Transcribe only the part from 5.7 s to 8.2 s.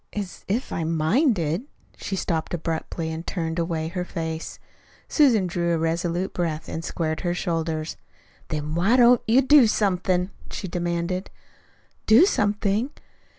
a resolute breath and squared her shoulders.